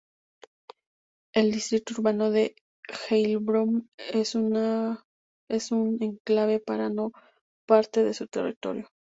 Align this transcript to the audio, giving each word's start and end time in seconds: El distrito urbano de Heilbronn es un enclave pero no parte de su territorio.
El 1.31 1.51
distrito 1.51 1.93
urbano 1.95 2.31
de 2.31 2.55
Heilbronn 3.07 3.87
es 3.99 4.25
un 4.33 4.55
enclave 5.47 6.59
pero 6.65 6.89
no 6.89 7.11
parte 7.67 8.03
de 8.03 8.15
su 8.15 8.25
territorio. 8.25 8.87